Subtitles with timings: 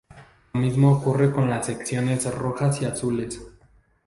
[0.53, 3.39] Lo mismo ocurre con las secciones rojas y azules.